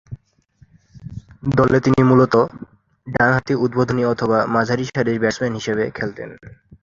[1.51, 2.43] দলে তিনি মূলতঃ
[3.07, 6.29] ডানহাতি উদ্বোধনী অথবা মাঝারিসারির ব্যাটসম্যান হিসেবে খেলতেন।